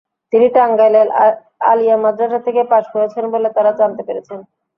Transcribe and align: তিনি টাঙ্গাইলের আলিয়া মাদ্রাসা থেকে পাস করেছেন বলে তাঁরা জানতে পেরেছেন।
তিনি 0.33 0.47
টাঙ্গাইলের 0.55 1.07
আলিয়া 1.71 1.95
মাদ্রাসা 1.97 2.39
থেকে 2.47 2.61
পাস 2.71 2.85
করেছেন 2.93 3.23
বলে 3.33 3.47
তাঁরা 3.55 3.71
জানতে 3.79 4.01
পেরেছেন। 4.07 4.39